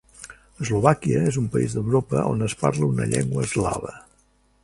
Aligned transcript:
Eslovàquia 0.63 1.19
és 1.31 1.37
un 1.41 1.49
país 1.57 1.75
d'Europa 1.77 2.25
on 2.31 2.41
es 2.47 2.57
parla 2.65 2.89
una 2.95 3.09
llengua 3.13 3.47
eslava. 3.51 3.93